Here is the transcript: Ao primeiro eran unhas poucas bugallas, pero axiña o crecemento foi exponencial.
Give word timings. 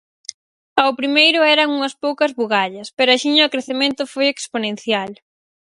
Ao 0.81 0.91
primeiro 0.99 1.39
eran 1.55 1.73
unhas 1.77 1.95
poucas 2.03 2.31
bugallas, 2.39 2.87
pero 2.97 3.09
axiña 3.11 3.47
o 3.47 3.51
crecemento 3.53 4.01
foi 4.13 4.25
exponencial. 4.29 5.11